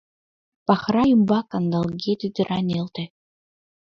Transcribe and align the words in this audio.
Пахра 0.65 1.03
ӱмбак 1.13 1.45
кандалге 1.51 2.13
тӱтыра 2.19 2.59
нӧлтӧ. 2.67 3.03